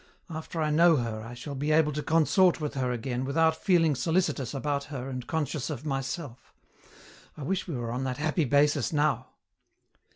After 0.31 0.59
I 0.59 0.71
know 0.71 0.95
her 0.95 1.21
I 1.21 1.35
shall 1.35 1.53
be 1.53 1.71
able 1.71 1.91
to 1.93 2.01
consort 2.01 2.59
with 2.59 2.73
her 2.73 2.91
again 2.91 3.23
without 3.23 3.55
feeling 3.63 3.93
solicitous 3.93 4.51
about 4.51 4.85
her 4.85 5.07
and 5.07 5.27
conscious 5.27 5.69
of 5.69 5.85
myself. 5.85 6.55
I 7.37 7.43
wish 7.43 7.67
we 7.67 7.75
were 7.75 7.91
on 7.91 8.03
that 8.05 8.17
happy 8.17 8.45
basis 8.45 8.91
now." 8.91 9.27